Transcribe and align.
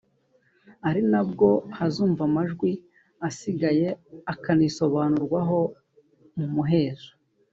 ari 0.87 1.01
nabwo 1.11 1.47
hazumvwa 1.77 2.23
amajwi 2.29 2.71
asigaye 3.27 3.87
akanisobanurwaho 4.33 5.59
mu 6.37 6.47
muhezo 6.55 7.09